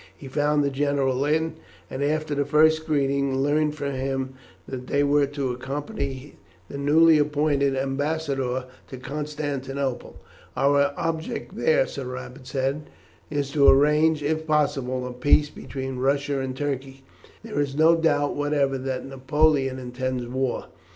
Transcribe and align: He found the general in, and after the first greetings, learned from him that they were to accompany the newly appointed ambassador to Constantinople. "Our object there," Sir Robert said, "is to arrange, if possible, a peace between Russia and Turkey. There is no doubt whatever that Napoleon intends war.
He 0.17 0.27
found 0.27 0.63
the 0.63 0.71
general 0.71 1.25
in, 1.25 1.57
and 1.87 2.03
after 2.03 2.33
the 2.33 2.43
first 2.43 2.87
greetings, 2.87 3.37
learned 3.37 3.75
from 3.75 3.91
him 3.93 4.33
that 4.67 4.87
they 4.87 5.03
were 5.03 5.27
to 5.27 5.51
accompany 5.51 6.37
the 6.67 6.79
newly 6.79 7.19
appointed 7.19 7.75
ambassador 7.75 8.65
to 8.87 8.97
Constantinople. 8.97 10.15
"Our 10.57 10.91
object 10.97 11.55
there," 11.55 11.85
Sir 11.85 12.05
Robert 12.05 12.47
said, 12.47 12.89
"is 13.29 13.51
to 13.51 13.69
arrange, 13.69 14.23
if 14.23 14.47
possible, 14.47 15.05
a 15.05 15.13
peace 15.13 15.51
between 15.51 15.97
Russia 15.97 16.39
and 16.39 16.57
Turkey. 16.57 17.03
There 17.43 17.59
is 17.59 17.75
no 17.75 17.95
doubt 17.95 18.35
whatever 18.35 18.79
that 18.79 19.05
Napoleon 19.05 19.77
intends 19.77 20.25
war. 20.25 20.65